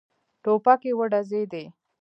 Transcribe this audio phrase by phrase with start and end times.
[0.43, 1.63] ټوپکې وډزېدې.